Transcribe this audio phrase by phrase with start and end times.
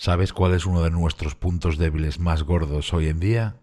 [0.00, 3.56] ¿Sabes cuál es uno de nuestros puntos débiles más gordos hoy en día?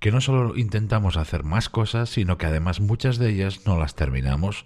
[0.00, 3.94] Que no solo intentamos hacer más cosas, sino que además muchas de ellas no las
[3.94, 4.64] terminamos,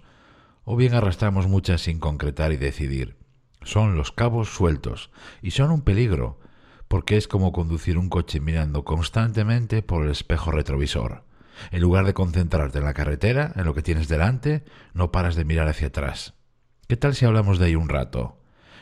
[0.63, 3.17] o bien arrastramos muchas sin concretar y decidir.
[3.61, 5.11] Son los cabos sueltos,
[5.41, 6.39] y son un peligro,
[6.87, 11.25] porque es como conducir un coche mirando constantemente por el espejo retrovisor.
[11.71, 15.43] En lugar de concentrarte en la carretera, en lo que tienes delante, no paras de
[15.43, 16.35] mirar hacia atrás.
[16.87, 18.38] ¿Qué tal si hablamos de ahí un rato?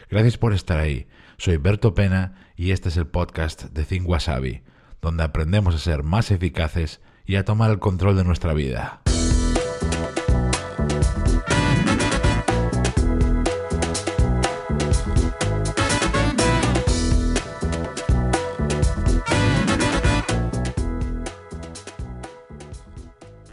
[0.10, 1.08] Gracias por estar ahí.
[1.38, 4.62] Soy Berto Pena y este es el podcast de Think Wasabi,
[5.02, 9.02] donde aprendemos a ser más eficaces y a tomar el control de nuestra vida.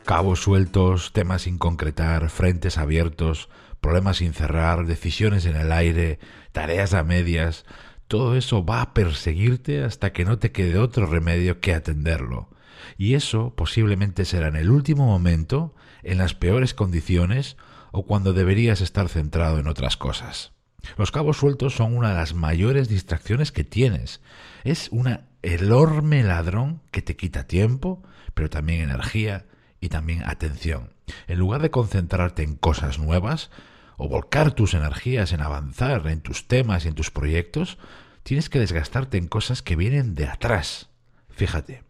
[0.05, 3.49] Cabos sueltos, temas sin concretar, frentes abiertos,
[3.85, 6.19] problemas sin cerrar, decisiones en el aire,
[6.53, 7.67] tareas a medias,
[8.09, 12.49] todo eso va a perseguirte hasta que no te quede otro remedio que atenderlo.
[12.97, 17.59] Y eso posiblemente será en el último momento, en las peores condiciones
[17.93, 20.53] o cuando deberías estar centrado en otras cosas.
[20.97, 24.23] Los cabos sueltos son una de las mayores distracciones que tienes.
[24.65, 29.45] Es un enorme ladrón que te quita tiempo, pero también energía
[29.79, 30.95] y también atención.
[31.27, 33.51] En lugar de concentrarte en cosas nuevas,
[33.97, 37.79] o volcar tus energías en avanzar en tus temas y en tus proyectos,
[38.23, 40.89] tienes que desgastarte en cosas que vienen de atrás.
[41.31, 41.85] Fíjate,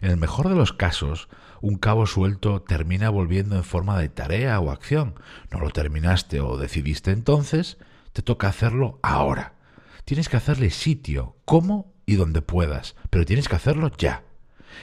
[0.00, 1.28] en el mejor de los casos,
[1.60, 5.14] un cabo suelto termina volviendo en forma de tarea o acción.
[5.50, 7.78] No lo terminaste o decidiste entonces,
[8.12, 9.54] te toca hacerlo ahora.
[10.04, 14.24] Tienes que hacerle sitio, cómo y donde puedas, pero tienes que hacerlo ya.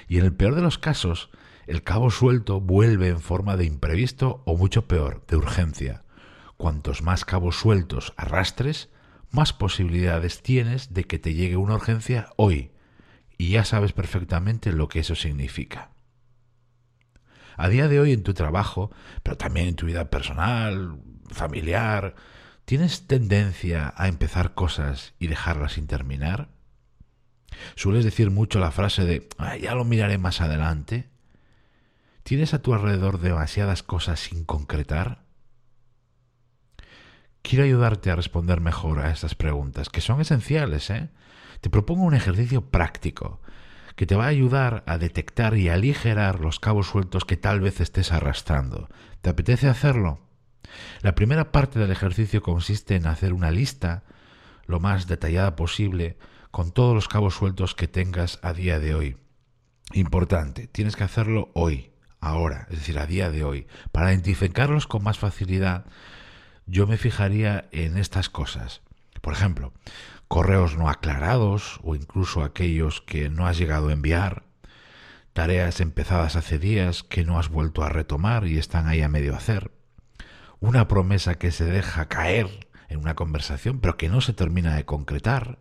[0.08, 1.30] Y en el peor de los casos,
[1.66, 6.04] el cabo suelto vuelve en forma de imprevisto o mucho peor, de urgencia.
[6.58, 8.90] Cuantos más cabos sueltos arrastres,
[9.30, 12.72] más posibilidades tienes de que te llegue una urgencia hoy,
[13.38, 15.92] y ya sabes perfectamente lo que eso significa.
[17.56, 18.92] A día de hoy en tu trabajo,
[19.24, 22.16] pero también en tu vida personal, familiar,
[22.66, 26.50] ¿tienes tendencia a empezar cosas y dejarlas sin terminar?
[27.76, 29.28] ¿Sueles decir mucho la frase de
[29.62, 31.10] ya lo miraré más adelante?
[32.24, 35.27] ¿Tienes a tu alrededor demasiadas cosas sin concretar?
[37.48, 40.90] Quiero ayudarte a responder mejor a estas preguntas, que son esenciales.
[40.90, 41.08] ¿eh?
[41.62, 43.40] Te propongo un ejercicio práctico
[43.96, 47.80] que te va a ayudar a detectar y aligerar los cabos sueltos que tal vez
[47.80, 48.90] estés arrastrando.
[49.22, 50.20] ¿Te apetece hacerlo?
[51.02, 54.04] La primera parte del ejercicio consiste en hacer una lista
[54.66, 56.18] lo más detallada posible
[56.52, 59.18] con todos los cabos sueltos que tengas a día de hoy.
[59.94, 65.02] Importante, tienes que hacerlo hoy, ahora, es decir, a día de hoy, para identificarlos con
[65.02, 65.86] más facilidad
[66.68, 68.82] yo me fijaría en estas cosas.
[69.22, 69.74] Por ejemplo,
[70.28, 74.44] correos no aclarados o incluso aquellos que no has llegado a enviar,
[75.34, 79.36] tareas empezadas hace días que no has vuelto a retomar y están ahí a medio
[79.36, 79.72] hacer,
[80.60, 84.86] una promesa que se deja caer en una conversación pero que no se termina de
[84.86, 85.60] concretar,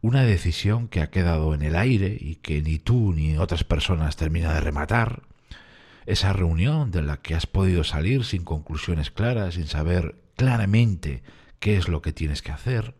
[0.00, 4.16] una decisión que ha quedado en el aire y que ni tú ni otras personas
[4.16, 5.22] termina de rematar,
[6.06, 11.22] esa reunión de la que has podido salir sin conclusiones claras, sin saber claramente
[11.58, 12.94] qué es lo que tienes que hacer,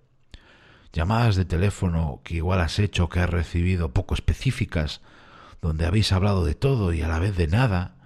[0.92, 5.02] llamadas de teléfono que igual has hecho que has recibido poco específicas,
[5.62, 7.96] donde habéis hablado de todo y a la vez de nada,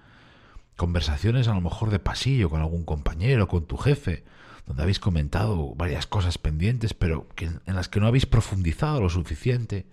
[0.75, 4.23] conversaciones a lo mejor de pasillo con algún compañero, con tu jefe,
[4.67, 9.87] donde habéis comentado varias cosas pendientes, pero en las que no habéis profundizado lo suficiente,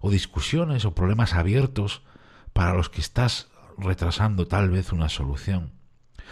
[0.00, 2.02] o discusiones o problemas abiertos
[2.52, 5.72] para los que estás retrasando tal vez una solución.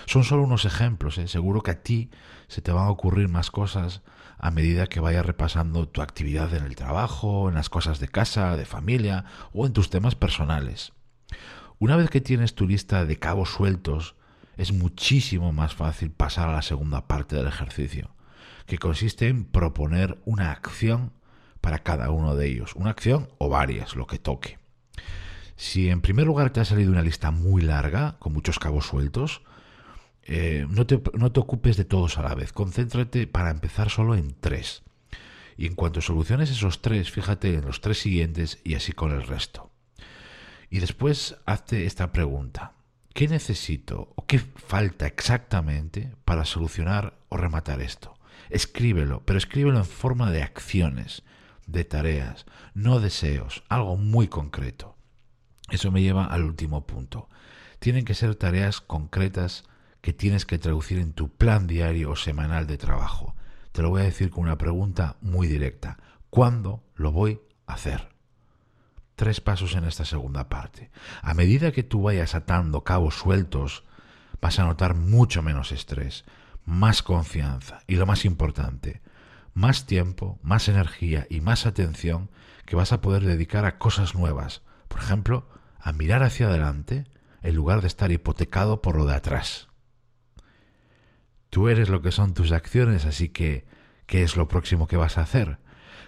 [0.07, 1.29] Son solo unos ejemplos, ¿eh?
[1.29, 2.11] seguro que a ti
[2.49, 4.03] se te van a ocurrir más cosas
[4.39, 8.57] a medida que vayas repasando tu actividad en el trabajo, en las cosas de casa,
[8.57, 10.93] de familia o en tus temas personales.
[11.79, 14.17] Una vez que tienes tu lista de cabos sueltos,
[14.57, 18.11] es muchísimo más fácil pasar a la segunda parte del ejercicio,
[18.67, 21.13] que consiste en proponer una acción
[21.61, 24.60] para cada uno de ellos, una acción o varias, lo que toque.
[25.61, 29.43] Si en primer lugar te ha salido una lista muy larga, con muchos cabos sueltos,
[30.23, 32.55] eh, no, te, no te ocupes de todos a la vez.
[32.55, 34.85] Concéntrate para empezar solo en tres.
[35.59, 39.23] Y en cuanto soluciones esos tres, fíjate en los tres siguientes y así con el
[39.23, 39.71] resto.
[40.71, 42.73] Y después hazte esta pregunta.
[43.13, 48.15] ¿Qué necesito o qué falta exactamente para solucionar o rematar esto?
[48.49, 51.23] Escríbelo, pero escríbelo en forma de acciones,
[51.67, 54.97] de tareas, no deseos, algo muy concreto.
[55.71, 57.29] Eso me lleva al último punto.
[57.79, 59.65] Tienen que ser tareas concretas
[60.01, 63.35] que tienes que traducir en tu plan diario o semanal de trabajo.
[63.73, 65.99] Te lo voy a decir con una pregunta muy directa.
[66.31, 68.09] ¿Cuándo lo voy a hacer?
[69.15, 70.91] Tres pasos en esta segunda parte.
[71.23, 73.85] A medida que tú vayas atando cabos sueltos,
[74.41, 76.25] vas a notar mucho menos estrés,
[76.65, 79.03] más confianza y lo más importante,
[79.55, 82.31] más tiempo, más energía y más atención
[82.65, 84.63] que vas a poder dedicar a cosas nuevas.
[84.89, 85.47] Por ejemplo,
[85.81, 87.05] a mirar hacia adelante
[87.43, 89.69] en lugar de estar hipotecado por lo de atrás.
[91.49, 93.65] Tú eres lo que son tus acciones, así que,
[94.07, 95.59] ¿qué es lo próximo que vas a hacer?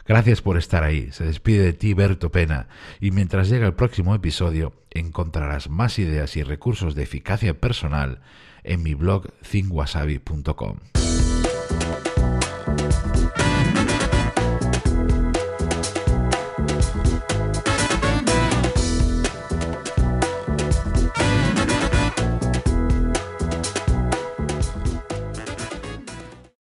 [0.07, 1.11] Gracias por estar ahí.
[1.13, 2.69] Se despide de ti Berto Pena
[3.01, 8.21] y mientras llega el próximo episodio encontrarás más ideas y recursos de eficacia personal
[8.65, 10.79] en mi blog thingwasabi.com.